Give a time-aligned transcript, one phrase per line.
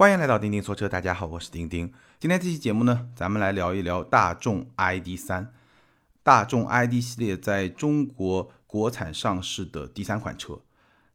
[0.00, 1.92] 欢迎来到钉钉说车，大家好，我是钉钉。
[2.20, 5.52] 今天这期节目呢，咱们来聊一聊大众 ID 三。
[6.22, 10.60] 大众 ID 系列在中国国产上市的第三款车。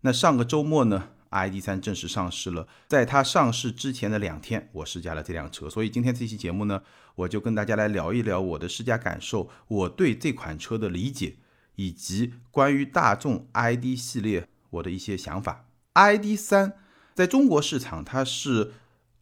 [0.02, 2.68] 那上个周末呢，ID 三正式上市了。
[2.86, 6.84] 在它上市之前的两天，我试驾了这辆车，所以今天这期节目呢，
[7.16, 11.38] 我就跟大家来聊一聊我的试驾感受，我对这款车的理解，
[11.78, 15.68] 以及关于大众 ID 系列我的一些想法。
[15.94, 16.74] ID 三。
[17.14, 18.74] 在中国市场，它是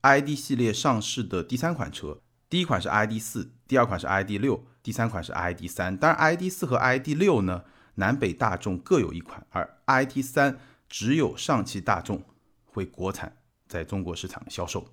[0.01, 2.19] ID 系列上市的第三款车。
[2.49, 5.95] 第一款是 ID 四，第二款是 ID 六，第三款是 ID 三。
[5.95, 7.63] 当然，ID 四和 ID 六呢，
[7.95, 10.57] 南北大众各有一款，而 ID 三
[10.89, 12.23] 只有上汽大众
[12.65, 14.89] 会国产在中国市场销售。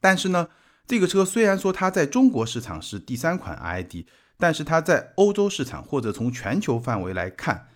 [0.00, 0.48] 但是呢，
[0.86, 4.06] 这个车虽然说它在中国市场是第三款 ID，
[4.36, 7.68] 但是它在欧洲市场或者从全球范围来看，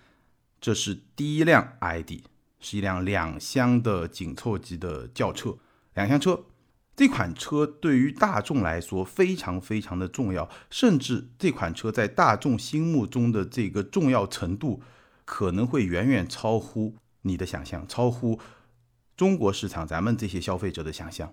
[0.61, 2.23] 这是第一辆 ID。
[2.61, 5.57] 是一辆两厢的紧凑级的轿车，
[5.95, 6.45] 两厢车。
[6.97, 14.83] 这款车对于大众来说非常非常的重要，甚至这款车在大众心目中的这个重要程度，
[15.25, 18.39] 可能会远远超乎你的想象，超乎
[19.17, 21.33] 中国市场咱们这些消费者的想象。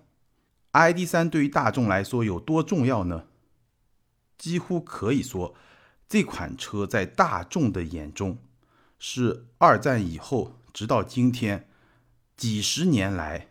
[0.72, 3.24] ID 三对于大众来说有多重要呢？
[4.38, 5.54] 几乎可以说，
[6.08, 8.38] 这款车在大众的眼中
[8.98, 10.57] 是二战以后。
[10.72, 11.68] 直到今天，
[12.36, 13.48] 几十年来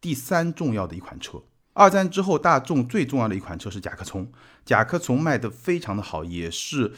[0.00, 1.42] 第三重要的一款车。
[1.74, 4.32] 二战之后，大众最重要的一款车是甲壳虫。
[4.64, 6.92] 甲壳虫卖的非常的好，也是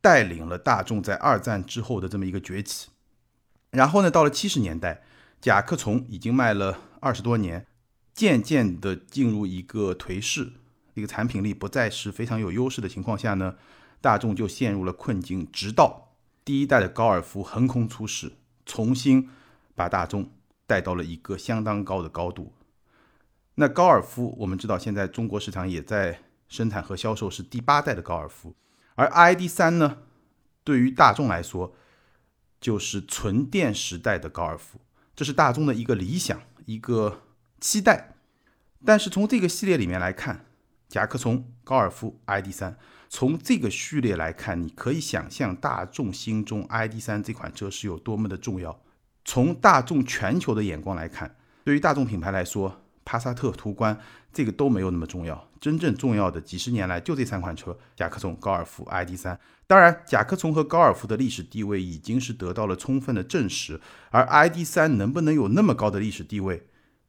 [0.00, 2.90] 带领了大众在二战之后的这么一个崛起。
[3.70, 5.02] 然后呢，到了七十年代，
[5.40, 7.66] 甲壳虫已经卖了二十多年，
[8.14, 10.52] 渐渐的进入一个颓势，
[10.94, 13.56] 一个产品力不再是非常有优势的情况下呢，
[14.00, 15.50] 大众就陷入了困境。
[15.50, 16.12] 直到
[16.44, 18.32] 第一代的高尔夫横空出世。
[18.70, 19.28] 重新
[19.74, 20.30] 把大众
[20.64, 22.52] 带到了一个相当高的高度。
[23.56, 28.54] 那高尔夫，我们知道现在中国市场也在生产和销售是第八代的高尔夫，
[28.94, 29.98] 而 ID 三呢，
[30.62, 31.74] 对于大众来说
[32.60, 34.78] 就是纯电时代的高尔夫，
[35.16, 37.22] 这是大众的一个理想，一个
[37.60, 38.14] 期待。
[38.84, 40.46] 但是从这个系列里面来看，
[40.88, 42.78] 甲壳虫、高尔夫、ID 三。
[43.12, 48.80] 从这个序列来看，你可以想象大众心中 ID.3 这款车是有多么的重要。
[49.24, 53.98] 从大众全球的眼光来看，对于大众品牌来说，帕萨特、途观
[54.32, 55.48] 这个都没有那么重要。
[55.60, 59.36] 真正重要的几十年来就这三款车：甲壳虫、高尔夫、ID.3。
[59.66, 66.68] 当然，甲壳虫和高尔夫的历史地位已经是得到了充分的证实，而 ID.3 能不能有那么高的历史地位，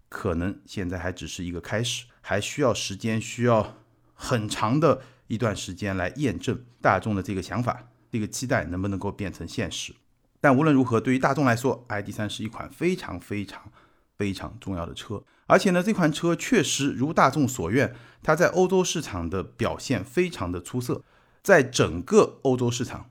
[0.09, 3.77] 可能现在还只是一个开始，还需要时间，需要
[4.15, 5.03] 很长的。
[5.31, 9.93] 一段时间来验证大众的这个想法、这个期待能不能够变成现实。
[10.41, 13.71] 但无论如何，对于大众来说，ID.3 是一款非常非常
[14.17, 15.23] 非常重要的车。
[15.45, 21.01] 而且呢，这款车确实如大众所愿，它在欧洲市场的表现非常的出色。
[21.41, 23.09] 在整个欧洲市场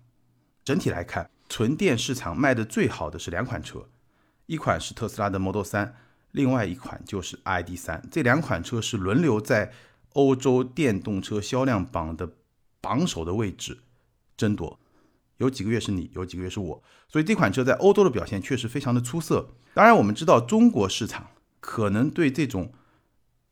[0.62, 3.88] 整体来看，纯电市场卖的最好的是两款车，
[4.44, 5.92] 一款是特斯拉的 Model 3，
[6.32, 8.02] 另外一款就是 ID.3。
[8.10, 9.72] 这两款车是轮流在。
[10.15, 12.32] 欧洲电动车销量榜的
[12.81, 13.78] 榜首的位置
[14.37, 14.78] 争夺，
[15.37, 19.50] 有几个月是你，有几个月是我，所以这款车在欧洲的表现确实非常的出色。
[19.75, 22.72] 当然，我们知道中国市场可能对这种，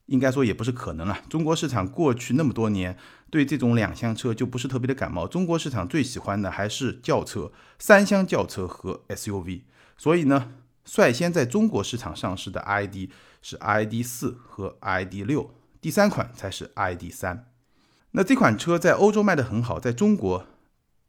[0.06, 1.20] 应该说也不是可能了。
[1.28, 2.98] 中国市场过去那么多年
[3.30, 9.62] 对这种两厢车就不是特别的感冒，中国市场最喜欢的还是轿车、三厢轿车和 SUV。
[9.96, 10.54] 所以呢，
[10.84, 13.10] 率先在中国市场上市的 ID
[13.42, 15.54] 是 ID 四和 ID 六。
[15.80, 17.40] 第三款才是 ID.3，，
[18.10, 20.46] 那这款车在欧洲卖得很好，在中国，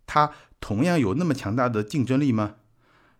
[0.05, 2.55] 它同样有那么强大的竞争力吗？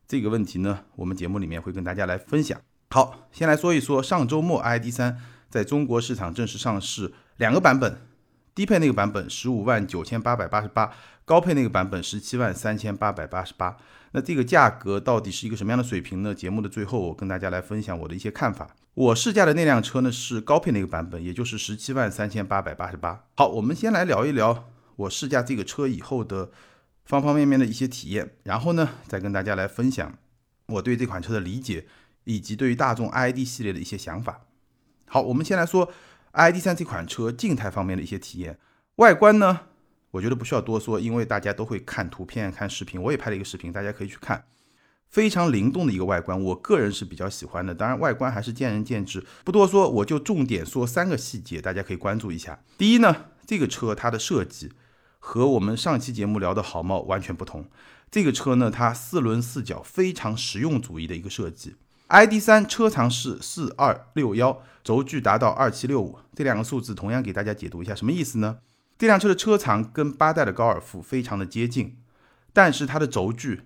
[0.07, 2.59] 这个问题呢，我们节目里面会跟大家来分享。
[2.91, 5.15] 好，先来说一说上周末 ID.3
[5.49, 8.01] 在中国市场正式上市，两个版本，
[8.55, 10.91] 低配那个版本十五万九千八百八十八，
[11.25, 13.77] 高配那个版本十七万三千八百八十八。
[14.11, 16.33] 那这个价格到底是一个什么样的水平呢？
[16.33, 18.75] 节目的最后，我跟大家来分享我的一些看法。
[18.95, 23.25] 我试驾的那辆车呢是高配那个版本，也就是十七万三千八百八十八。
[23.35, 26.49] 好，我们先来聊一聊我试驾这个车以后的
[27.05, 30.17] 方方面面的一些体验，然后呢，再跟大家来分享
[30.65, 31.85] 我对这款车的理解，
[32.23, 34.41] 以及对于大众 ID 系列的一些想法。
[35.05, 35.91] 好，我们先来说
[36.31, 38.57] ID 三这款车静态方面的一些体验，
[38.95, 39.61] 外观呢？
[40.11, 44.45] 我觉得不需要多说，因为大家都会看图片、看视频，我也拍了一个视频，大家可以去看。
[45.07, 47.73] 非常灵动的一个外观，我个人是比较喜欢的。
[47.73, 52.59] 当然，外观还是见仁见智，不多说，我就重点说三个细节，大家可以关注一下。
[52.77, 54.71] 第一呢，这个车它的设计
[55.17, 57.67] 和我们上期节目聊的好猫完全不同。
[58.11, 61.75] 这个车呢，它四轮四角非常实用主义的一个设计，
[62.09, 68.57] ID 三车长是四二六幺，轴距达到二七六五，这两个数字同样给大家解读一下，什么意思呢？
[68.97, 71.97] 这辆车的车长跟八代的高尔夫非常的接近，
[72.51, 73.61] 但是它的轴距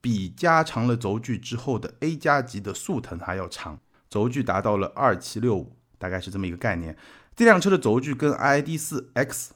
[0.00, 3.78] 比加长了轴距之后的 A 加级的速腾还要长，
[4.10, 6.96] 轴距达到了二七六五，大概是这么一个概念。
[7.36, 9.52] 这辆车的轴距跟 ID 四 X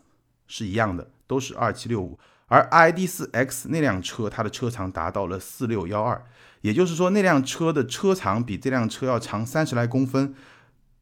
[0.47, 2.17] 是一样的，都是二七六五，
[2.47, 6.25] 而 ID 四 X 那辆车它的车长达到了四六幺二。
[6.63, 10.35] 也就是说，那辆车的车长比这辆车要长三十来公分，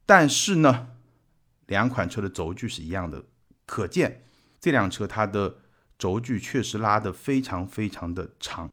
[0.04, 0.88] 但是呢，
[1.66, 3.24] 两款车的轴距是一样的，
[3.66, 4.24] 可见
[4.58, 5.58] 这辆车它的
[5.98, 8.70] 轴距确实拉得非常非常的长。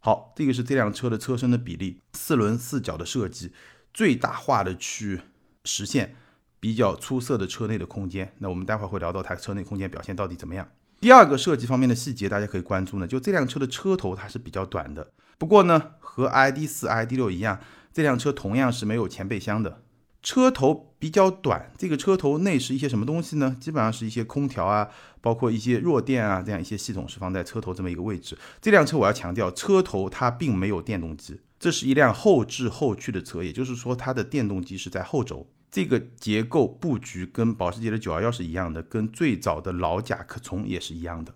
[0.00, 3.52] 好，这个是这辆车的车身的比例，四轮四角的设计，
[3.92, 5.20] 最大化的去
[5.64, 6.16] 实现
[6.58, 8.34] 比较出色的车内的空间。
[8.38, 10.66] 那我们待会儿会聊到它车内空间表现到底怎么样。
[11.00, 15.12] 第二个设计方面的细节，大家可以关注呢，就这辆车的车头它是比较短的。
[15.38, 17.60] 不过呢，和 ID 四、ID 六一样，
[17.92, 19.82] 这辆车同样是没有前备箱的，
[20.22, 21.72] 车头比较短。
[21.76, 23.56] 这个车头内是一些什么东西呢？
[23.60, 24.88] 基本上是一些空调啊，
[25.20, 28.38] 包括一些弱电啊，这样一些系统是放在车头这么一个位置。
[28.60, 35.50] 这辆车我要强调，车头它并没有电动机，这是一辆后置后驱的车，也就是说它的电动机是在后轴。
[35.70, 41.34] 这个结构布局跟保时捷的911是一样的，跟最早的老甲壳虫也是一样的。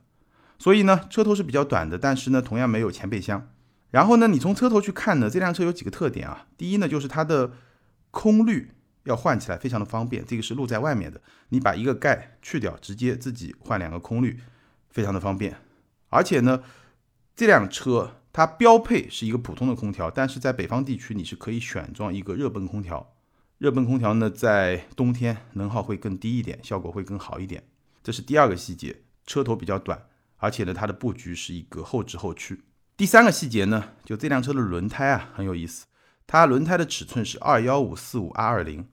[0.60, 3.48] 所以呢，车头是比较短的，但是呢，同样没有前备箱。
[3.90, 6.46] 然后呢，你从车头去看呢，这辆车有几个特点啊？
[6.56, 7.52] 第一呢，就是它的
[8.10, 8.70] 空滤
[9.04, 14.38] 要换起来非常的方便，这个是露在外面的，你把一个盖去掉，直接自己换两个空滤，
[14.90, 15.56] 非常的方便。
[16.10, 16.62] 而且呢，
[17.34, 23.14] 这辆车它标配是一个普通的空调，但是在北方地区你是可以选装一个热泵空调。
[23.56, 27.64] 热泵空调呢，在冬天能耗会更低一点，效果会更好一点。
[28.02, 30.00] 这是第二个细节，车头比较短，
[30.36, 32.60] 而且呢，它的布局是一个后置后驱。
[32.98, 35.86] 第三个细节呢，就这辆车的轮胎啊很有意思，
[36.26, 38.88] 它轮胎的尺寸是二幺五四五 R 二零，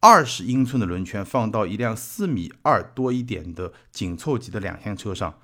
[0.00, 5.38] 二十英寸的轮圈放到一辆四米二多一点的紧凑级的两厢车上，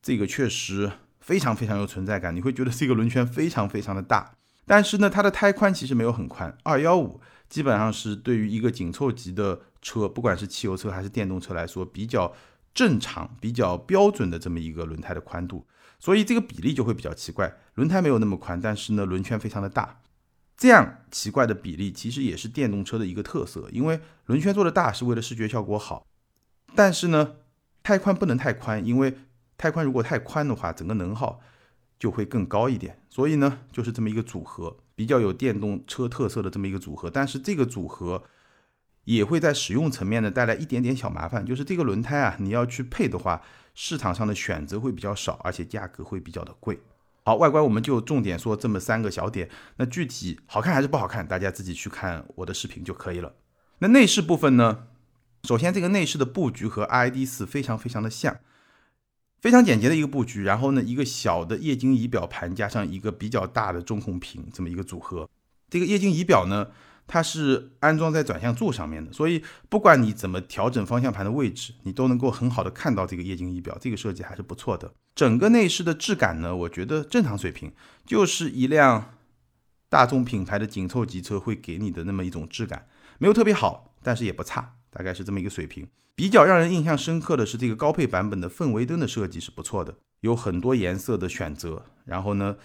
[0.00, 2.32] 这个确实非常非常有存在感。
[2.32, 4.34] 你会觉得这个轮圈非常非常的大，
[4.64, 12.32] 但是呢，它的胎宽其实没有很宽，二幺五基本上是对于一个紧凑级的车，不管是汽油车还是电动车来说，比较
[12.72, 15.66] 正常、比较标准的这么一个轮胎的宽度。
[16.06, 20.02] 所以这个比例就会比较奇怪，轮胎没有那么宽，但是呢轮圈非常的大，
[20.56, 26.06] 这样奇怪的比例其实也是电动车的一个特色，因为轮圈做的大是为了视觉效果好，
[26.76, 27.34] 但是呢
[27.82, 29.16] 太宽不能太宽，因为
[29.58, 31.40] 太宽如果太宽的话，整个能耗
[31.98, 38.22] 就会更高一点，所以呢就是这么一个组合，比较有电动车特色的这么一个组合，但是这个组合。
[39.06, 43.40] 也会在使用层面呢带来一点点小麻烦，就是这个轮胎啊，你要去配的话，
[43.72, 46.80] 市场上的选择会比较少，而且价格会比较的贵。
[47.22, 53.32] 好，外观我们就重点说这么三个小点，那具体好看还是不好看，大家自己去看我的视频就可以了。
[53.78, 54.88] 那内饰部分呢，
[55.44, 58.38] 首先这个内饰的布局和 ID 四非常非常的像，
[59.40, 65.30] 非常简洁的一个布局，然后呢一个小的液晶仪表盘加上一个比较大的中控屏这么一个组合，
[65.70, 66.70] 这个液晶仪表呢。
[67.06, 74.92] 它是安装在转向柱上面的，所以不管你怎么调整方向盘的位置，你都能够很好的看到这个液晶仪表，这个设计还是不错的。
[75.14, 77.72] 整个内饰的质感呢，我觉得正常水平，
[78.04, 79.14] 就是一辆
[79.88, 82.88] 大众品牌的紧凑级车会给你的那么一种质感，
[83.18, 85.86] 没有特别好，但是也不差，大概是这么一个水平。
[86.16, 92.56] 比较让人印象深刻的是这个高配版本的氛围灯的设计是不错的，有很多颜色的选择，然后呢。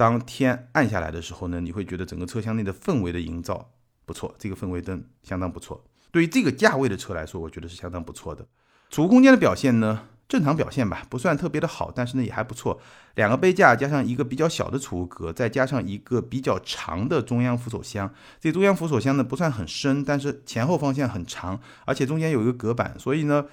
[0.00, 3.70] 当天暗下来的时候呢，你会觉得整个车厢内的氛围的营造
[4.06, 5.84] 不错，这个氛围灯相当不错。
[6.10, 8.46] 对于这个价位的车来说，我觉得是相当不错的。
[8.88, 12.80] 储物空间的表现呢，正常表现吧，不算特别的好，但是呢也还不错。
[13.16, 18.10] 两个杯架加上一个比较小的储物格，再加上一个比较长的中央扶手箱。
[18.40, 23.44] 这中央扶手箱呢不算很深，但是前后方向很长，而且中间有一个隔板，所以呢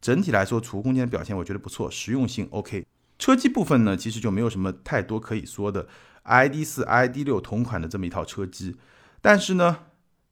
[0.00, 2.84] 整体来说储物空间的表现我觉得不错，实用性 OK。
[3.22, 5.86] 车机部分呢，其实就没有什么太多可以说的
[6.24, 8.76] ，ID 四、ID 六同款的这么一套车机，
[9.20, 9.84] 但是呢，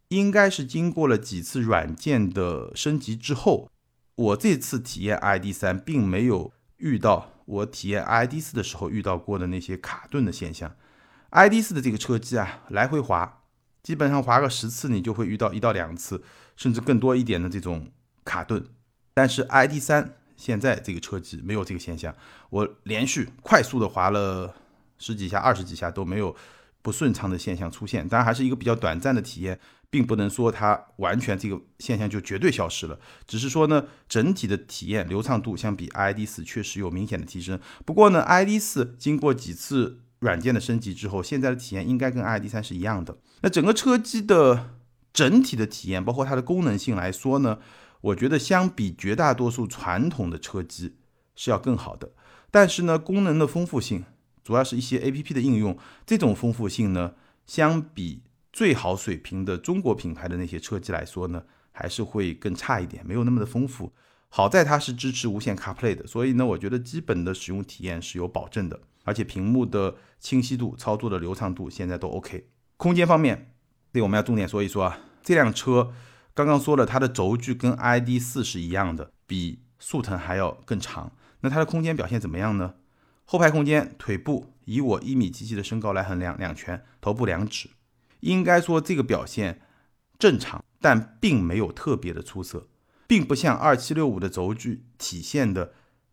[0.09, 3.71] 应该是经过了几次软件的升级之后，
[4.17, 10.75] 我这次体验 ID 三，并没有遇到我体验 ID 四的时候遇到过的那些卡顿的现象。
[11.29, 13.45] ID 四的这个车机啊，来回滑，
[13.85, 16.25] 基本上滑个十次，你就会遇到一到两次，
[16.57, 17.93] 甚至更多一点的这种
[18.25, 18.67] 卡顿，
[19.15, 20.17] 但是 ID 三。
[20.41, 22.15] 现在这个车机没有这个现象，
[22.49, 24.55] 我连续快速的滑了
[24.99, 26.35] 十几下、二十几下都没有
[26.81, 28.09] 不顺畅的现象出现。
[28.09, 32.99] 当然还是一个比较短暂的体验，并不能说它完全这个现象就绝对消失了。
[33.27, 37.61] 只是说呢，整体的体验流畅度相比 ID 四确实有明显的提升。
[37.85, 43.17] 不过呢，ID 四经过几次软件的升级之后，现在的体验应该跟 ID.3 是一样的。
[43.43, 44.75] 那整个车机的
[45.13, 47.59] 整体的体验，包括它的功能性来说呢，
[48.01, 50.97] 我觉得相比绝大多数传统的车机
[51.35, 52.13] 是要更好的。
[52.51, 54.05] 但是呢，功能的丰富性，
[54.43, 57.15] 主要是一些 APP 的应用，这种丰富性呢，
[57.47, 63.93] 相比最好水平的中国品牌的那些车机来说呢，还是会更差一点，没有那么的丰富。
[64.29, 72.49] 好在它是支持无线 CarPlay 的，所以呢，我觉得基本的使用体验是有保证的，而且屏幕的清晰度、操作的流畅度现在都 OK。
[72.77, 73.53] 空间方面，
[73.93, 75.93] 对我们要重点说一说啊，这辆车
[76.41, 81.13] 刚刚说了，它的轴距跟 ID.4 是一样的，比速腾还要更长。
[81.41, 82.77] 那它的空间表现怎么样呢？
[83.27, 87.69] 后排空间，腿部以我一米七七的身高来衡量，两拳，头部两指，
[88.21, 89.61] 应该说这个表现
[90.19, 92.69] 正常，但并没有特别的出色。
[93.07, 95.73] 并不像二七六五的轴距体现的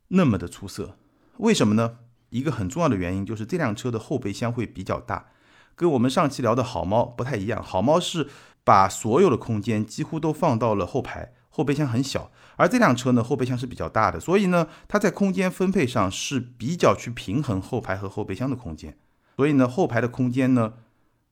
[0.10, 0.98] 那么的出色，
[1.38, 2.00] 为什么呢？
[2.30, 5.28] 一个很重要的原因就是这辆车的后备箱会比较大，
[5.76, 7.64] 跟我们上期聊的好猫不太一样。
[7.64, 8.28] 好猫是
[8.68, 18.98] 把所有的空间几乎都放到了后排，后备箱很小，而这辆车呢后备箱是比较大的，所以呢它在空间分配上是比较去平衡后排和后备箱的空间，
[19.38, 20.74] 所以呢后排的空间呢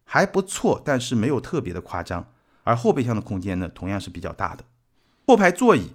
[0.05, 2.31] 还不错，但是没有特别的夸张，
[2.63, 4.63] 而后备箱的空间呢同样是比较大的。
[5.27, 5.89] 后排座椅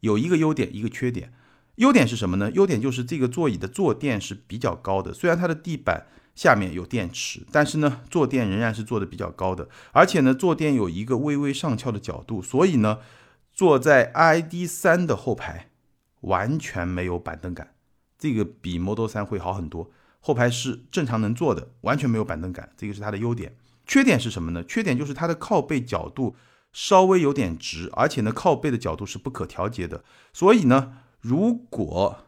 [0.00, 1.34] 有一个优点，一个缺点。
[1.74, 2.50] 优点是什么呢？
[2.52, 6.06] 优点就是这个座椅的坐垫是比较高的，虽然它的地板
[6.38, 9.68] 下面有电池，但是呢，坐垫仍然是做的比较高的。
[9.90, 13.00] 而且呢，坐垫有一个微微上翘的角度，所以呢，
[13.52, 15.70] 坐在 ID.3 的后排
[16.20, 17.74] 完全没有板凳感，
[18.16, 19.90] 这个比 Model 3会好很多。
[20.20, 23.56] 后排是正常能坐的，完全没有板凳感，这个是它的优点。
[23.84, 24.62] 缺点是什么呢？
[24.62, 26.36] 缺点就是它的靠背角度。
[26.70, 30.04] 稍微有点直，而且呢，靠背的角度是不可调节的。
[30.32, 32.18] 所以呢，如果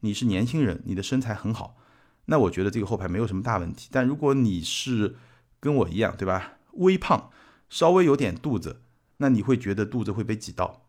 [0.00, 1.76] 你是年轻人，你的身材很好，
[2.26, 3.88] 那我觉得这个后排没有什么大问题。
[3.92, 5.16] 但如果你是
[5.60, 6.54] 跟我一样，对吧？
[6.72, 7.30] 微胖，
[7.68, 8.82] 稍微有点肚子，
[9.18, 10.86] 那你会觉得肚子会被挤到，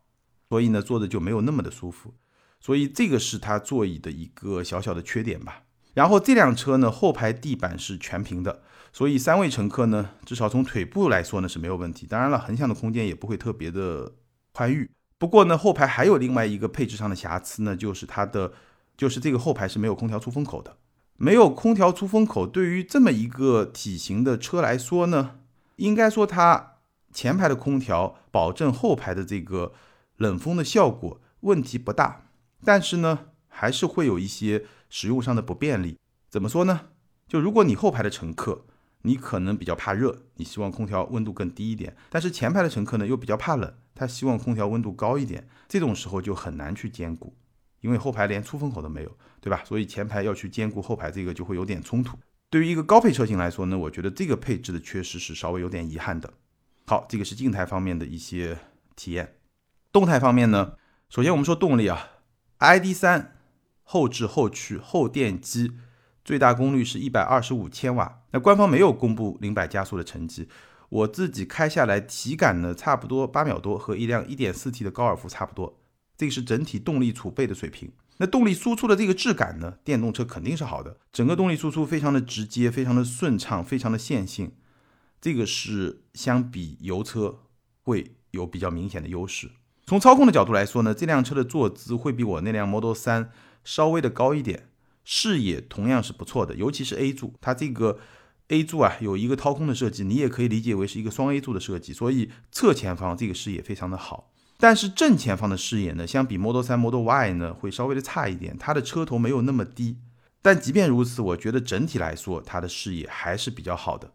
[0.48, 2.14] 所以呢，坐着就没有那么的舒服。
[2.60, 5.62] 所以这个是它座椅的一个小小的缺点吧。
[5.94, 8.62] 然后这辆车呢，后排地板是全平的。
[8.92, 12.06] 所以三位乘客呢，至少从腿部来说呢是没有问题。
[12.06, 14.14] 当然了，横向的空间也不会特别的
[14.52, 14.90] 宽裕。
[15.18, 18.52] 不过呢，后排还有另外一个配置上的瑕疵呢，就是它的，
[18.96, 20.76] 就是这个后排是没有空调出风口的。
[21.16, 25.36] 没有空调出风口，对于这么一个体型的车来说呢，
[25.76, 26.74] 应该说它
[27.12, 29.72] 前排的空调保证后排的这个
[30.16, 32.26] 冷风的效果问题不大。
[32.64, 35.98] 但是呢，还是会有一些使用上的不便利。
[36.28, 36.88] 怎么说呢？
[37.26, 38.66] 就如果你后排的乘客，
[39.02, 47.34] 你可能比较怕热，你希望空调温度更低一点，但是前排的乘客呢又比较怕冷，他希望空调温度高一点，这种时候就很难去兼顾，
[47.80, 49.62] 因为后排连出风口都没有，对吧？
[49.64, 52.18] 所以前排要去兼顾后排这个就会有点冲突。
[52.50, 56.34] 对于一个高配车型来说呢，我觉得这个配置的缺失是稍微有点遗憾的。
[56.84, 58.58] 好，这个是静态方面的一些
[58.96, 59.36] 体验。
[59.92, 60.72] 动态方面呢，
[61.08, 62.08] 首先我们说动力啊
[62.58, 63.26] ，ID.3
[63.84, 65.74] 后置后驱后电机。
[66.24, 70.48] 最大功率是一百二十五千瓦，那官方没有公布零百加速的成绩，
[70.88, 75.78] 我自己开下来体感呢，差不多八秒多，和一辆一点四 T 的高尔夫差不多。
[76.16, 77.92] 这个是整体动力储备的水平。
[78.18, 84.52] 那动力输出的这个质感呢，电动车肯定是好的，整个动力输出非常的直接，非常的顺畅，非常的线性，
[85.20, 87.40] 这个是相比油车
[87.82, 89.50] 会有比较明显的优势。
[89.86, 93.28] 从操控的角度来说呢，这辆车的坐姿会比我那辆 Model 3
[93.62, 94.68] 稍微的高一点。
[95.08, 98.00] 视野同样是不错的，尤其是 A 柱，它这个
[98.48, 104.32] A 柱啊有一个掏空的设计，你也可以理解为是一个双 A 柱的设计，所以侧前方这个视野非常的好。
[104.58, 109.98] 但是正前方的视野呢，相比 Model 3、Model Y 呢会稍微的差一点，它的车头没有那么低。
[110.40, 114.12] 但即便如此，我觉得整体来说它的视野还是比较好的，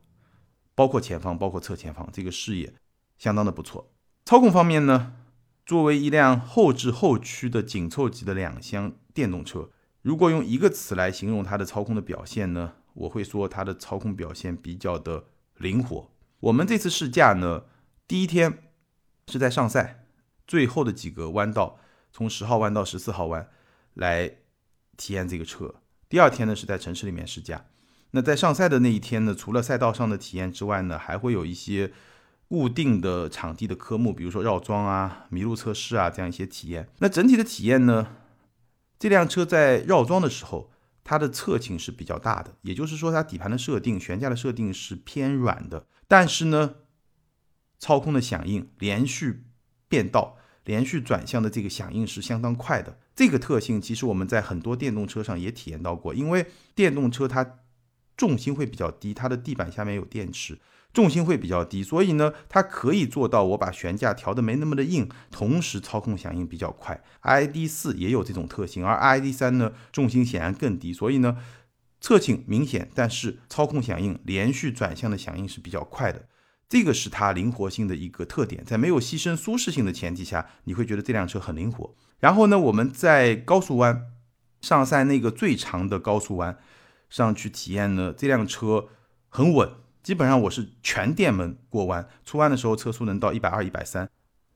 [0.74, 2.74] 包括前方，包括侧前方，这个视野
[3.18, 3.92] 相当的不错。
[4.26, 5.14] 操控方面呢，
[5.66, 9.70] 作为一辆后置后驱的紧凑级的两厢电动车。
[10.02, 15.26] 如果用一个词来形容它的操控的表现呢，我会说它的操控表现比较的
[15.58, 16.10] 灵活。
[16.40, 17.66] 我们这次试驾呢，
[18.08, 18.58] 第一天
[19.28, 20.01] 是在上赛
[20.52, 21.80] 最后的几个弯道，
[22.12, 23.50] 从十号弯到十四号弯
[23.94, 24.30] 来
[24.98, 25.76] 体验这个车。
[26.10, 27.68] 第二天呢是在城市里面试驾。
[28.10, 31.94] 那在上赛的那一天呢，除了赛道上的体验之外呢，还会有一些
[32.50, 36.90] 固定的场地的科目，比如说绕桩啊、麋鹿测试啊这样一些体验。
[37.00, 38.18] 那整体的体验呢？
[39.00, 40.70] 这辆车在绕桩的时候，
[41.06, 45.86] 它的侧倾是比较大的，也就是说，它底盘的设定、悬架的设定是偏软的。
[46.10, 46.76] 但是呢，
[47.80, 49.46] 操控的响应、连续
[49.88, 50.38] 变道、
[50.72, 52.98] 连续转向的这个响应是相当快的。
[53.14, 57.60] 这个特性其实我们在很多电动车上也体验到过，因为电动车它
[58.16, 60.58] 重心会比较低，它的地板下面有电池，
[60.94, 67.04] 重心会比较低，所以呢，它可以做到我把悬架调的没那么的硬，同时操控响应比较快。
[67.22, 71.36] ID 四也有这种特性，而 ID 三呢，重心显然更低，所以呢，
[72.00, 76.28] 侧倾明显，但是操控响应连续转向的响应是比较快的，
[76.72, 81.94] 这个是它灵活性的一个特点，在没有牺牲舒适性的前提下，你会觉得这辆车很灵活。
[82.22, 84.04] 然后呢，我们在高速弯
[84.62, 86.58] 上赛那个最长的高速弯
[87.10, 88.88] 上去体验呢，这辆车
[89.28, 89.70] 很稳，
[90.02, 94.10] 基本上我是全电门过弯，出弯的时候车速能到一百二、一百三，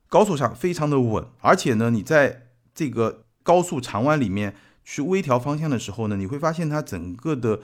[0.08, 1.22] 高速上非常的稳。
[1.40, 7.60] 而且呢，你在这个高速长弯里面去微调方向的时候呢，你会发现它整个的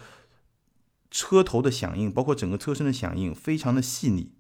[1.11, 4.33] 车头的响应，包括整个车身的响应，非常的细腻，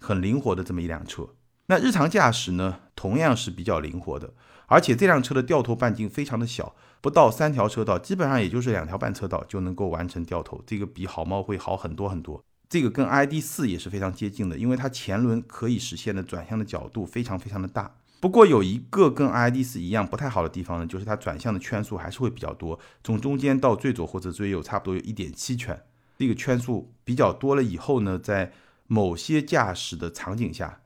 [0.00, 1.28] 很灵活的这么一辆车。
[1.66, 4.34] 那日常驾驶呢，同样是比较灵活的。
[4.66, 12.42] 而且这辆车的掉头半径非常的小，不到三条车道，基本上也就是两条半车道就能够完成掉头，这个比好猫会好很多很多。
[12.68, 17.96] 这个跟 ID 四也是非常接近的，因为它前轮可以实现的转向的角度非常非常的大。
[18.20, 25.82] 不过有一个跟 ID 四一样不太好的地方呢，就是它转向的圈数还是会比较多，从中间到最左或者最右差不多有一点七圈，
[26.16, 28.52] 这个圈数比较多了以后呢，在
[28.92, 30.80] 某些驾驶的场景下，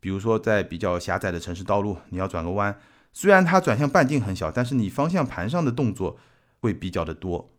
[0.00, 2.76] 比如说在比较狭窄的城市道路，你要转个弯。
[3.12, 6.18] 虽然它转向半径很小，但是你方向盘上的动作
[6.58, 7.54] 会比较的多，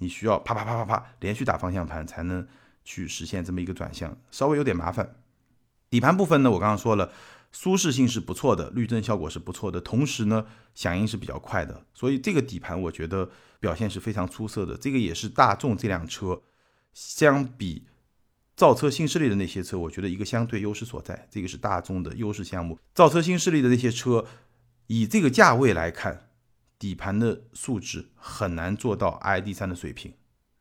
[0.00, 2.46] 你需要啪啪啪啪啪连续打方向盘才能
[2.84, 5.16] 去实现这么一个转向，稍微有点麻烦。
[5.88, 7.10] 底盘部分呢，我刚刚说了，
[7.50, 14.76] 舒适性是不错的，滤震效果是不错的，同时呢响应是比较快的，所以这个底盘我觉得表现是非常出色的。
[14.76, 16.42] 这个也是大众这辆车
[16.92, 17.86] 相比
[18.58, 21.28] 造车新势力的那些车，我觉得一个相对优势所在。
[21.30, 24.24] 这个是大众的优势项目，造车新势力的那些车。
[24.88, 26.30] 以这个价位来看，
[26.76, 30.12] 底盘的素质很难做到 ID 三的水平。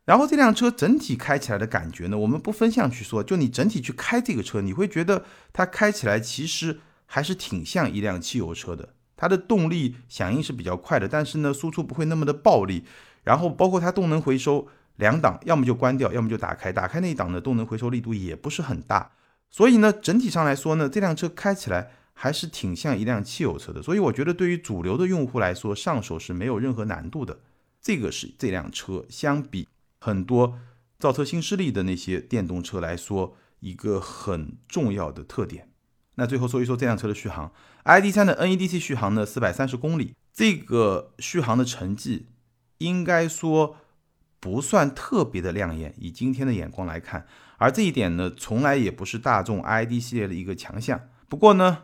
[0.05, 8.93] 然后这辆车整体开起来的感觉呢，我们不分项去说，就你整体去开这个车，你会觉得它开起来其实还是挺像一辆汽油车的。
[9.15, 12.83] 它的动力响应是比较快的，但是呢，输出不会那么的暴力。
[13.23, 16.71] 然后包括它动能回收两档，要么就关掉，要么就打开。
[16.71, 19.13] 打开那一档呢动能回收力度也不是很大。
[19.49, 21.91] 所以呢，整体上来说呢，这辆车开起来。
[22.19, 27.41] 还是挺像一辆汽油车的，所以我觉得对于主流的用户来说，上手是没有任何难度的。
[27.79, 29.67] 这个是这辆车相比
[29.99, 30.57] 很多
[30.97, 35.69] 造车新势力的那些电动车来说一个很重要的特点。
[36.15, 37.51] 那最后说一说这辆车的续航
[37.83, 42.25] ，ID.3 的 NEDC 续航呢，四百三十公里，这个续航的成绩
[42.79, 43.77] 应该说
[44.47, 51.09] 不算特别的亮眼，以今天的眼光来看，而这一点呢，从来也不是大众 ID 系列的一个强项。
[51.27, 51.79] 不过呢，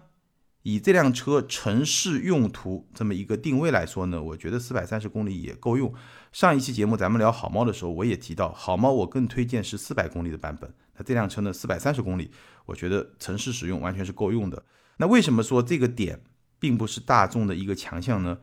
[0.61, 5.93] 以这辆车城市用途这么一个定位来说呢，我觉得四百三十公里也够用。
[6.31, 10.73] 上一期节目咱们聊好猫的时候，我也提到好猫，我更推荐是四百公里的版本。
[10.95, 12.31] 那这辆车呢，四百三十公里，
[12.65, 14.63] 我觉得城市使用完全是够用的。
[14.99, 16.21] 那为什么说这个点
[16.59, 18.37] 并不是大众的一个强项呢？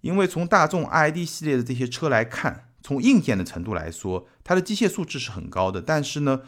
[0.00, 5.82] 因为从大众 ID 系列的这些车来看，从硬件的程度来说，它的机械素质是很高的。
[5.82, 6.42] 但是呢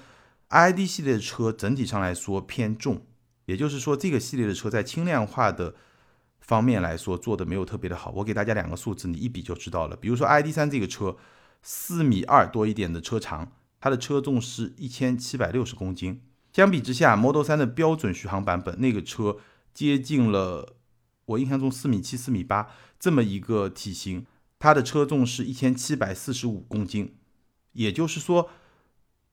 [0.48, 3.06] ，ID 系列的车整体上来说偏重。
[3.46, 5.74] 也就是说，这个系列的车在轻量化的
[6.40, 8.10] 方面来说做的没有特别的好。
[8.12, 9.96] 我给大家两个数字，你一比就知道了。
[9.96, 11.16] 比如说 ID.3 这个车，
[11.62, 16.22] 四米二多一点的车长，它的车重是一千七百六十公斤。
[16.52, 19.38] 相比之下，Model 3的标准续航版本那个车
[19.74, 20.76] 接近了
[21.24, 22.68] 我印象中四米七、四米八
[23.00, 24.24] 这么一个体型，
[24.62, 27.16] 它的车重是一千七百四十五公斤。
[27.72, 28.48] 也就是说，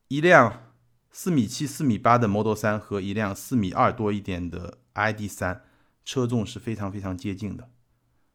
[0.08, 0.64] 一辆。
[1.12, 5.64] 四米七、四米八的 Model 三和一辆四米二多一点的 ID 三，
[6.06, 7.68] 车重是非常非常接近的，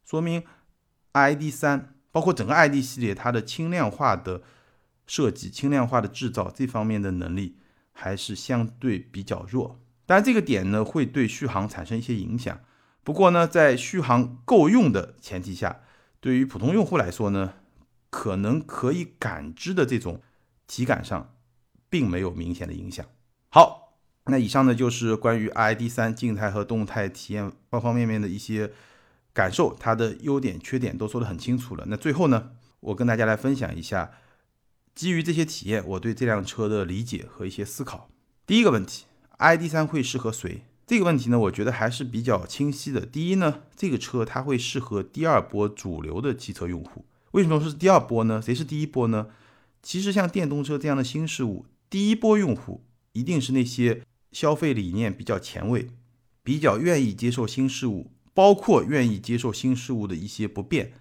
[0.04, 0.42] 说明
[1.12, 4.42] ID 三包括整个 ID 系列它的轻量化的
[5.06, 7.58] 设计、轻量化的制造这方面的能力
[7.92, 9.80] 还是相对比较弱。
[10.04, 12.58] 当然，这个点呢会对续航产生一些影响。
[13.04, 15.82] 不过呢，在续航够用的前提下，
[16.24, 17.52] 对于普通用户来说呢，
[18.08, 20.22] 可能可以感知的这种
[20.66, 21.30] 体感上。
[21.90, 23.06] 并没有明显的影响。
[23.50, 28.72] 好，那以上呢就是关于 ID 三静态和动态体验方方面面的一些
[29.32, 31.84] 感受，它的优点缺点都说得很清楚了。
[31.86, 34.10] 那最后呢，我跟大家来分享一下，
[34.92, 38.10] 基于这些体验，我对这辆车的理解和一些思考。
[38.44, 39.04] 第一个问题
[39.38, 40.64] ，ID 三会适合谁？
[40.86, 43.06] 这个问题呢，我觉得还是比较清晰的。
[43.06, 47.06] 第一呢，这个车它会适合第二波主流的汽车用户。
[47.30, 48.42] 为什么说是第二波呢？
[48.42, 49.28] 谁是第一波呢？
[49.82, 51.66] 其实像电动车这样的新事物。
[51.88, 55.88] 第一波用户一定是那些消费理念比较前卫、
[56.42, 60.92] 比较愿意接受新事物，包括愿意接受新事物的一些不便、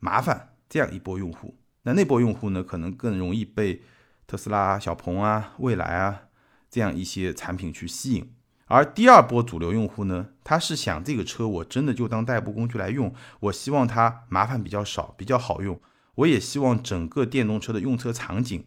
[0.00, 1.54] 麻烦这样一波用户。
[1.82, 3.82] 那那波用户呢，可能更容易被
[4.26, 6.22] 特斯拉、小鹏啊、蔚来啊
[6.70, 8.30] 这样一些产品去吸引。
[8.74, 15.80] 而第二波主流用户呢，他是想这个车我真的就当代步工具来用，我希望它麻烦比较少，比较好用。
[16.16, 18.66] 我也希望整个电动车的用车场景、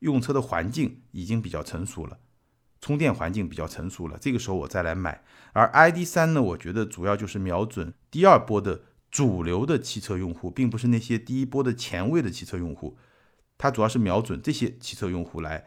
[0.00, 2.18] 用车的环境已经比较成熟了，
[2.80, 5.22] 充电环境比较成熟了，这个时候我再来买。
[5.52, 12.98] 而 ID.3 呢，我觉得主要就是瞄准第二波的主流的汽车用户，并不是那些第一波的前卫的汽车用户，
[13.56, 15.66] 它主要是瞄准这些汽车用户来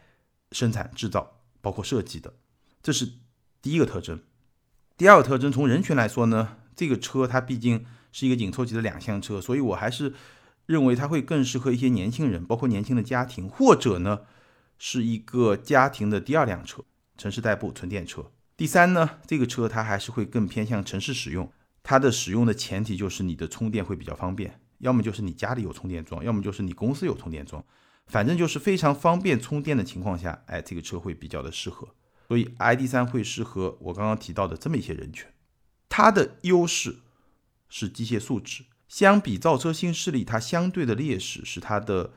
[0.51, 2.33] 生产制造，包括设计的，
[2.83, 3.09] 这是。
[3.67, 4.21] 第一个特征，
[4.95, 10.13] 第二个特征，从人群来说呢，这个车它毕竟是一个紧凑级的两厢车，所以我还是
[10.67, 14.21] 认为它会更适合一些年轻人，包括年轻的家庭，或者呢
[14.77, 16.85] 是一个家庭的第二辆车，
[17.17, 18.31] 城市代步纯电车。
[18.55, 21.51] 第三呢，这个车它还是会更偏向城市使用，
[21.83, 27.61] 它的使用的前提就是你的充电会比较方便，要么就是你家里有充电桩，要么就是你公司有充电桩，
[28.05, 31.89] 反正就是非常方便充电的情况下，哎，这个车会比较的适合。
[32.27, 35.25] 所以，ID.3 会适合我刚刚提到的这么一些人群。
[35.87, 36.97] 它的优势
[37.69, 42.11] 是机械素质，相比造车新势力，它相对的劣势是它的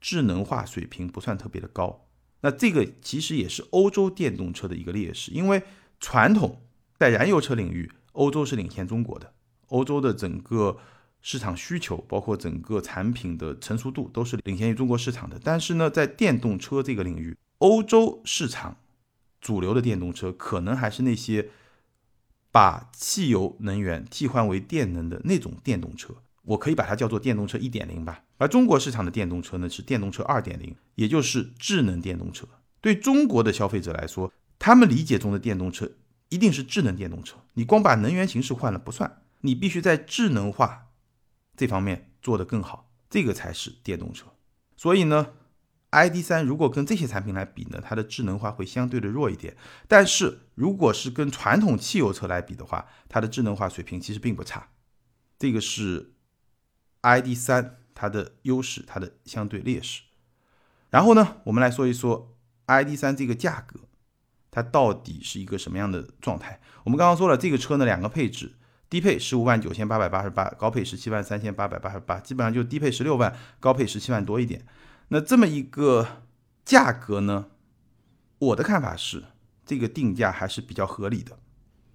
[0.00, 2.06] 智能化水平不算特别的高。
[2.40, 5.62] 那这个其实也是欧洲电动车的一个劣势，因为
[6.00, 6.62] 传统
[6.98, 9.34] 在燃油车领域，欧洲是领先中国的，
[9.68, 10.78] 欧洲的整个
[11.20, 15.38] 市场需求，包括整个产品的成熟度，都是领先于中国市场的。
[15.44, 18.78] 但是呢，在电动车这个领域，欧洲市场。
[19.40, 21.48] 主流的电动车可能还是那些
[22.52, 28.24] 把汽油能源替换为电能的那种电动车，我可以把它叫做电动车一点零吧。
[28.36, 32.46] 而中国市场的电动车呢，是电动车二点零，也就是智能电动车。
[32.80, 35.90] 对中国的消费者来说，他们理解中的电动车
[36.28, 37.36] 一定是智能电动车。
[37.54, 40.88] 你光把能源形式换了不算，你必须在智能化
[41.56, 44.26] 这方面做得更好，这个才是电动车。
[44.76, 45.28] 所以呢。
[45.90, 49.56] ID 三如果跟这些产品来比呢，它的智能化会相对的弱一点。
[49.88, 54.68] 但是如果是跟传统汽油车来比的话，它的智能化水平其实并不差。
[55.38, 56.12] 这个是
[57.00, 60.02] ID 三它的优势，它的相对劣势。
[60.90, 63.80] 然后呢，我们来说一说 ID 三这个价格，
[64.50, 66.60] 它到底是一个什么样的状态？
[66.84, 68.52] 我们刚刚说了，这个车呢两个配置，
[68.88, 74.64] 低配十五万九千八百八十八，高配十七万三千八百八十八，基本上就低配十六万，高配十七万多一点。
[75.12, 76.22] 那这么一个
[76.64, 77.46] 价格呢？
[78.38, 79.24] 我的看法是，
[79.66, 81.36] 这个定价还是比较合理的。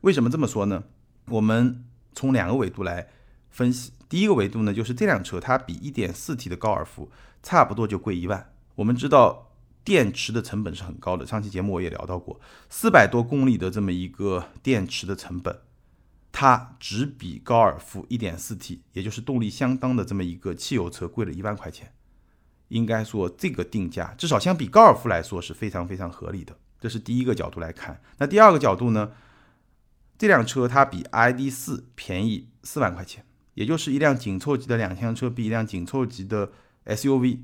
[0.02, 0.84] 为什么这么说呢？
[1.28, 3.08] 我们从两个维度来
[3.50, 3.94] 分析。
[4.10, 7.10] 第一个维度呢，就是这辆车它比 1.4T 的高尔夫
[7.42, 8.54] 差不多就贵一万。
[8.76, 9.54] 我们知道
[9.86, 15.62] 电池的成本是很高的，上期节目我也聊到过，四百多公里的这么一个电池的成本，
[16.34, 21.94] 它只比高尔夫 1.4T，也就是动力相当的这么一个汽油车贵了一万块钱。
[22.70, 28.02] 应该说，这个定价至少相比高尔夫来说是非常非常合理的，这是第一个角度来看。
[28.18, 29.12] 那第二个角度呢？
[30.18, 33.26] 这辆车它比 ID 四便宜四万块钱，
[33.56, 36.54] 也就是一辆紧凑级的两厢车比一辆紧凑级的
[36.86, 37.40] SUV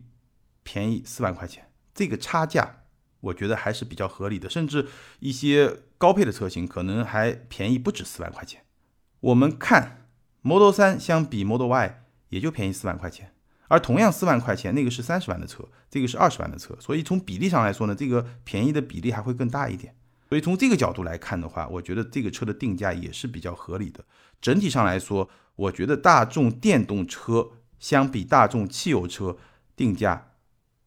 [0.63, 2.83] 便宜四万块钱，这个差价
[3.19, 4.49] 我觉得还是比较合理的。
[4.49, 4.87] 甚至
[5.19, 8.63] 一些高配的车型可能还便宜不止四万块钱。
[9.19, 10.07] 我们看
[10.41, 13.33] Model 三相比 Model Y 也就便宜四万块钱。
[13.71, 19.95] 而同样四万块钱，那个是三十万的车，这个是二十万的车，所以从比例上来说呢，这个便宜的比例还会更大一点。
[20.27, 24.03] 所以从这个角度来看的话，我觉得这个车的定价也是比较合理的。
[24.41, 29.37] 整体上来说，我觉得大众电动车相比大众汽油车
[29.77, 30.31] 定价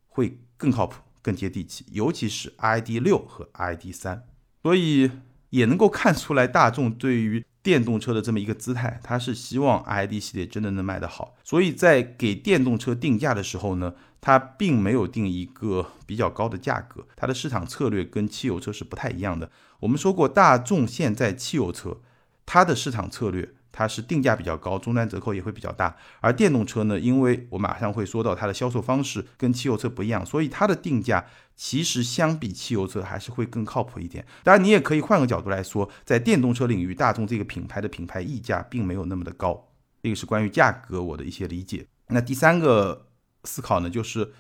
[0.08, 4.24] 会更靠谱、更接地气，尤其是 ID 六和 ID 三，
[4.62, 5.10] 所以
[5.48, 7.42] 也能够看出来大众对于。
[7.64, 19.50] 电动车的这么一个姿态，它是希望 ID 系列真的能卖得好，所以在给电动车定价的时候呢，它并没有定一个比较高的价格，它的市场策略跟汽油车是不太一样的。
[19.81, 22.03] 我们说过，大众现在汽油车
[22.44, 23.55] 它的市场策略。
[23.76, 25.96] 它是定价比较高，终端折扣也会比较大。
[26.20, 34.24] 而电动车呢，因为我马上会说到它的销售方式跟汽油车不一样，所以它的定价其实相比汽油车还是会更靠谱一点。
[34.44, 39.68] 当然，你也可以换个角度来说，在电动车领域，大众这个品牌的品牌溢价并没有那么的高。
[40.00, 41.87] 这个是关于价格我的一些理解。
[42.08, 43.08] 那第三个
[43.42, 44.32] 思考呢，就是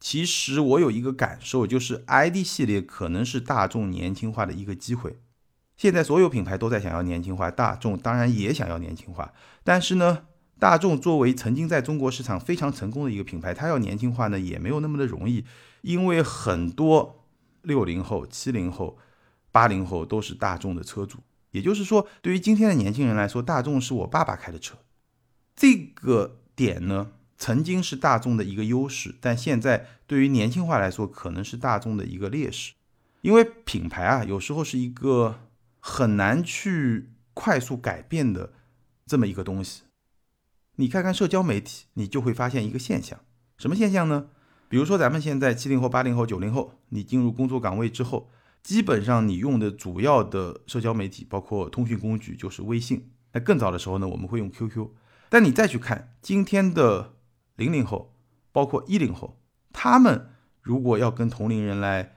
[0.00, 5.20] 其实我有一个感受，就是 ID 系列可能是大众年轻化的一个机会。
[5.80, 9.32] 现在所有品牌都在想要年轻化，大众当然也想要年轻化。
[9.64, 10.24] 但是呢，
[10.58, 15.46] 大众作为曾经在中国市场非常成功的一个品牌，它要年轻化呢也没有那么的容易，
[15.80, 17.24] 因为很多
[17.62, 18.98] 六零后、七零后、
[19.50, 21.20] 八零后都是大众的车主。
[21.52, 24.76] 也就是说，对于今天的年轻人来说，大众是我爸爸开的车。
[25.56, 32.74] 这个点呢，曾经是大众的一个优势，但现在对于年轻化来说，可能是大众的一个劣势。
[33.22, 35.40] 因为品牌啊，有时候是一个
[35.80, 38.52] 很难去快速改变的
[39.06, 39.82] 这么一个东西。
[40.76, 43.18] 你看看社交媒体，你就会发现一个现象，
[43.58, 44.28] 什么现象呢？
[44.68, 48.30] 比如说咱们现在七零后、八零后、九零后，你进入工作岗位之后，
[48.62, 53.10] 基本上你用的主要的社交媒体，包括通讯工具，就是微信。
[53.32, 54.88] 那更早的时候呢，我们会用 QQ。
[55.28, 57.14] 但你再去看今天的
[57.56, 58.14] 零零后，
[58.52, 59.40] 包括一零后，
[59.72, 60.30] 他们
[60.62, 62.16] 如果要跟同龄人来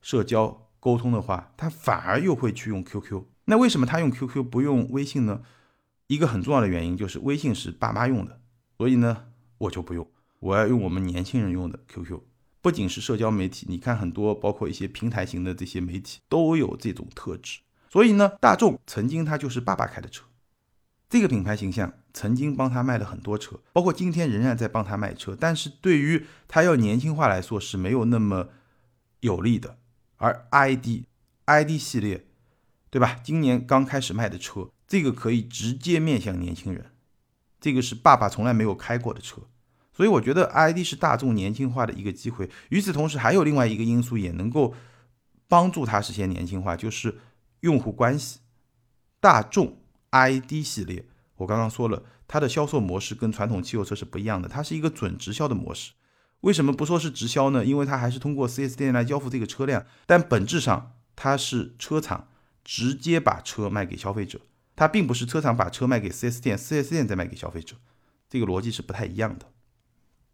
[0.00, 3.22] 社交沟通的话，他反而又会去用 QQ。
[3.46, 5.40] 那为什么他用 QQ 不用微信呢？
[6.08, 8.38] 一个很重要的原因就是微信是爸妈用的，
[8.76, 10.06] 所以呢，我就不用，
[10.40, 12.20] 我要用我们年轻人用的 QQ。
[12.60, 17.60] 不仅是社交媒体，你看很多包括一些平台型的这些媒体都有这种特质。
[17.88, 20.26] 所以呢，大众曾经它就是爸爸开的车，
[21.08, 25.34] 这个品牌形象曾经帮他卖了很多车，包括今天仍然在帮他卖车。
[25.34, 28.48] 但是对于他要年轻化来说是没有那么
[29.20, 29.78] 有利的。
[30.24, 31.04] 而 ID
[31.44, 32.24] ID 系列，
[32.88, 33.20] 对吧？
[33.22, 34.70] 今年刚开始卖的车。
[34.86, 36.92] 这个可以直接面向年轻人，
[37.60, 39.42] 这个是爸爸从来没有开过的车，
[39.92, 42.48] 所以我觉得 ID 是大众年轻化的一个机会。
[42.70, 44.74] 与此同时，还有另外一个因素也能够
[45.48, 47.18] 帮助它实现年轻化，就是
[47.60, 48.40] 用户关系。
[49.20, 49.78] 大众
[50.10, 51.04] ID 系列，
[51.36, 55.92] 我刚刚说了，它的销售模式跟传统汽油车是不一样的，它是一个准直销的模式。
[56.44, 57.64] 为什么不说是直销呢？
[57.64, 62.28] 因为它还是通过 4S 店来交付这个车辆，但本质上它是车厂
[62.62, 64.40] 直接把车卖给消费者。
[64.76, 67.76] 它并不是车厂把车卖给 4S 店，4S 店再卖给消费者，
[68.28, 69.46] 这个逻辑是不太一样的。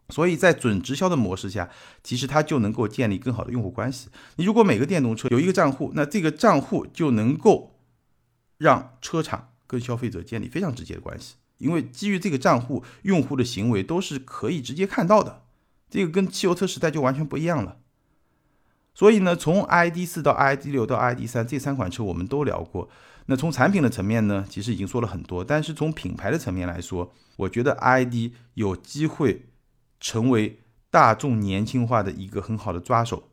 [0.09, 1.71] 所以在准直销的模式下，
[2.03, 4.09] 其实它就能够建立更好的用户关系。
[4.35, 7.77] 你如果每个电动车有一个账户，那这个账户就能够
[8.59, 15.45] 让车厂跟消费者建立非常直接的关系，因为基于这个账户，用户的行为都是可以直接看到的。
[15.91, 17.79] 这个跟汽油车时代就完全不一样了。
[18.95, 22.89] 所以呢，从 ID 四到 ID 六到 ID 三这三款车我们都聊过。
[23.27, 29.47] 那从产品的层面呢，其实已经说了很多，但是从品牌的层面来说，我觉得 ID 有机会
[30.01, 30.59] 成为
[30.91, 33.29] 大众年轻化的一个很好的抓手。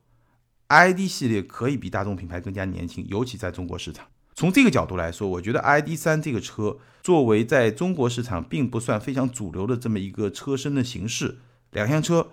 [0.67, 4.05] ID 系列可以比大众品牌更加年轻，尤其在中国市场。
[4.35, 11.39] 从这个角度来说，我觉得 ID 三这个车作为在中国市场并不算非常主流的这么一个车身的形式，
[11.71, 12.29] 两厢车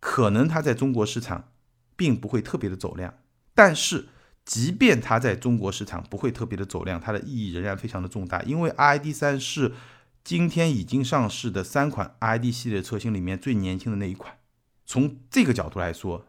[0.00, 1.52] 可能它在中国市场
[1.96, 3.14] 并不会特别的走量，
[3.54, 4.08] 但是。
[4.46, 9.72] 即便它在中国市场不会特别的走量，它的意义仍然非常的重大，因为 ID 三是
[10.22, 14.38] 今天已经上市的三款 ID 系列车型里面最年轻的那一款。
[14.84, 16.24] 从这个角度来说，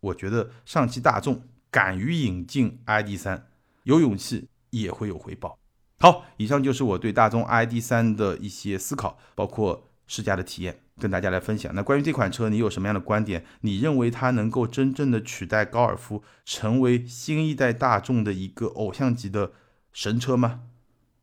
[0.00, 3.46] 我觉得上汽大众敢于引进 ID 三，
[3.84, 5.58] 有勇气也会有回报。
[5.98, 10.82] 好，以上就是我对大众 ID 三的一些思考，包括试驾的体验。
[11.00, 11.74] 跟大家来分享。
[11.74, 13.44] 那关于这款车，你有什么样的观点？
[13.62, 19.50] 你认为它能够真正的取代高尔夫，成为新一代大众的一个偶像级的
[19.92, 20.60] 神车吗？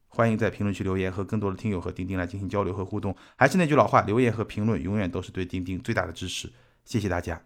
[0.10, 3.16] 欢迎在评论区留言，和更多的听友和钉钉来进行交流和互动。
[3.36, 6.52] 还是那句老话，留言和评论永远都是对钉钉最大的支持。
[6.84, 7.44] 谢谢大家。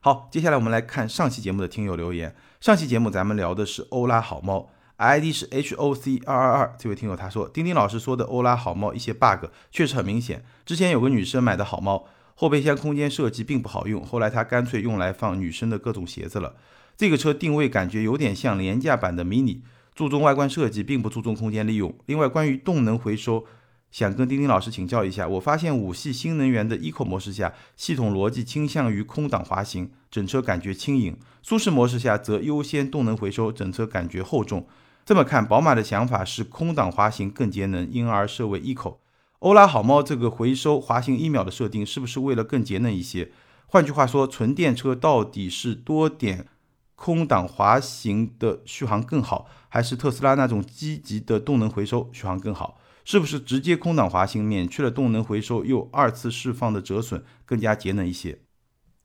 [0.00, 2.34] 好，接下来我们来看上期节目的听友留言。
[2.60, 4.70] 上期节目咱们聊的是欧拉好猫。
[4.98, 10.42] ID 是 H O C 二二二，这位听友他说，丁丁老师说的欧拉好猫一些 bug 确实很明显。
[10.64, 16.56] 之前有个女生买的好猫，后备箱空间设计并不好用，后来她干脆用来放女生的各种鞋子了。
[16.96, 19.60] 这个车定位感觉有点像廉价版的 Mini，
[19.94, 21.94] 注重外观设计，并不注重空间利用。
[22.06, 23.44] 另外，关于动能回收，
[23.90, 25.28] 想跟丁丁老师请教一下。
[25.28, 34.66] 我发现五系新能源的 Eco 模式下，系统逻辑倾向于空挡滑行，整车感觉轻盈；舒适模式下则优先动能回收，整车感觉厚重。
[35.06, 38.96] 这么看，宝马的想法是空挡滑行更节能，因而设为 eco。
[39.38, 43.30] 欧拉好猫这个回收滑行一秒的设定，是不是为了更节能一些？
[43.68, 46.48] 换句话说，纯电车到底是多点
[46.96, 52.80] 空挡滑行的续航更好，还是特斯拉那种积极的动能回收续航更好？
[53.04, 58.40] 是不是直接空挡滑行，免去了动能回收又二次释放的折损，更加节能一些？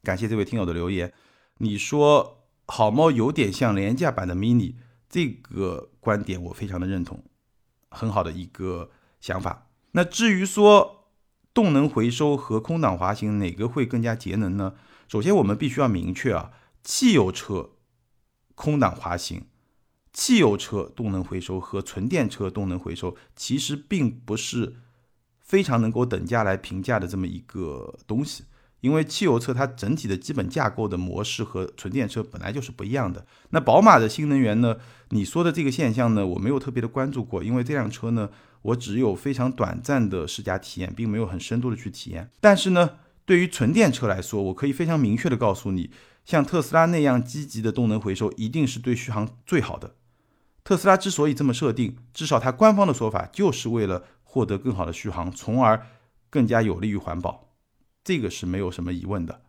[0.01, 1.13] 感谢这位听友的留言。
[1.59, 4.73] 你说好猫有点像廉价版的 mini。
[5.11, 7.21] 这个观点我非常的认同，
[7.89, 9.67] 很好的一个想法。
[9.91, 11.09] 那至于说
[11.53, 14.73] 动能回收和空挡滑行哪个会更加节能呢？
[15.09, 17.71] 首先我们必须要明确啊，汽油车
[18.55, 19.45] 空挡滑行、
[20.13, 24.77] 汽油车动能回收和纯电车动能回收其实并不是
[25.41, 28.45] 非常能够等价来评价的这么一个东西。
[28.81, 33.25] 因为汽油车它整体的基本架构的模式和纯电车本来就是不一样的。
[33.51, 34.75] 那宝马的新能源呢？
[35.09, 38.29] 你说的这个现象呢，我没有特别的关注过，因为这辆车呢，
[38.61, 42.29] 我只有非常短暂的试驾体验，并没有很深度的去体验。
[42.39, 45.91] 但是呢，对于纯电车来说，我可以非常明确的告诉你，
[46.23, 49.95] 像特斯拉那样积极的动能回收，一定是对续航最好的。
[50.63, 55.87] 特斯拉之所以这么设定，至少它官方的说法就是为了获得更好的续航，从而
[56.29, 57.50] 更加有利于环保，
[58.03, 59.41] 这个是没有什么疑问的。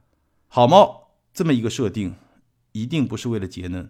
[0.49, 2.15] 好猫这么一个设定，
[2.73, 3.89] 一定不是为了节能，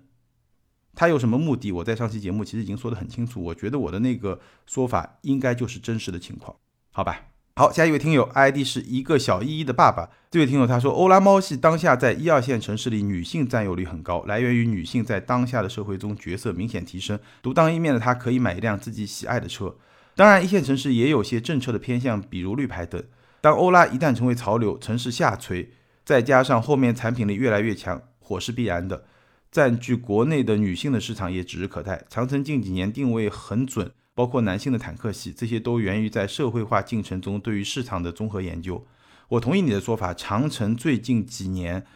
[0.95, 1.73] 它有什么目的？
[1.73, 6.57] 我在上期节目其实已经说得很清楚，我觉得我的那个说法应该就是真实的情况，
[6.93, 7.27] 好吧？
[7.57, 10.09] 好，下一位听友 ID 是一个小依依的爸爸。
[10.31, 17.21] 这位听友他说，欧拉猫系当下在一二线城市里女性占有率很高，来源于女性在当下的社会中角色明显提升。
[17.43, 19.77] 独当一面的他可以买一辆自己喜爱的车。
[20.15, 23.03] 当然，一线城市也有些政策的偏向，比如绿牌等。
[23.43, 29.05] 当欧拉一旦成为潮流，城市下垂，再加上后面产品力越来越强，火是必然的。
[29.51, 32.07] 占据国内的女性的市场也指日可待。
[32.09, 33.93] 长城近几年定位很准。
[34.15, 38.87] 包括男性的坦克系，这些都源于在社会化进程中对于市场的综合研究。
[39.29, 41.87] 我同意你的说法，长城最近几年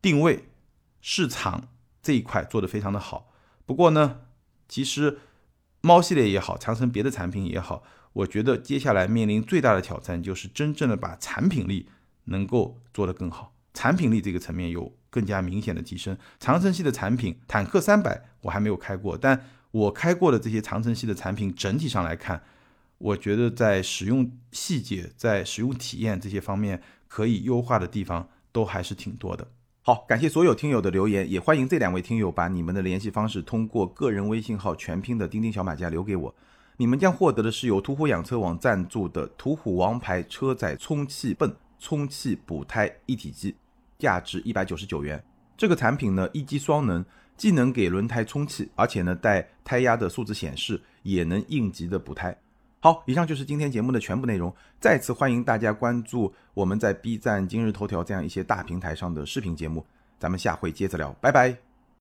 [0.00, 0.44] 定位
[1.00, 1.66] 市场
[2.00, 3.32] 这一块做得非常的好。
[3.66, 4.20] 不过呢，
[4.68, 5.18] 其实
[5.80, 7.82] 猫系列也好，长城别的产品也好，
[8.12, 11.88] 我觉得接下来面临最大的挑战就是真正的把产品力
[12.24, 16.16] 能够做得更好，产品力这个层面有更加明显的提升。
[16.38, 22.42] 长城系的产品，坦克三百我还没有开过，但我开过的这些长城系的产品，整体上来看，
[22.98, 29.48] 我觉得在使用细节、在使用体验这些方面，可以优化的地方都还是挺多的。
[29.80, 36.34] 好，感谢所有听友的留言，也欢迎这两位听友把你们的联系方式通过个人微信号全拼的钉钉小马甲留给我，
[36.76, 43.54] 你们将获得的是由途虎养车网赞助的途虎王牌车载充气泵充气补胎一体机，
[43.98, 45.22] 价值一百九十九元。
[45.56, 47.04] 这个产品呢，一机双能。
[47.34, 52.36] 既能给轮胎充气，而且呢带胎压的数字显示，也能应急的补胎。
[52.78, 54.54] 好，以上就是今天节目的全部内容。
[54.78, 59.84] 再次欢迎大家关注我们在 B 站、今日头条这样一些大平台上的视频节目。
[60.20, 61.71] 咱们下回接着聊，拜拜。